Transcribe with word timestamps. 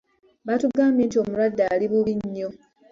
Baatugambye 0.45 1.03
nti 1.05 1.17
omulwadde 1.21 1.63
ali 1.73 1.85
bubi 1.91 2.13
nnyo. 2.19 2.49